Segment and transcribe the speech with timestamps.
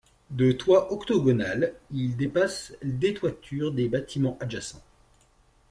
[0.31, 4.81] De toit octogonal, il dépasse des toitures des bâtiments adjacents.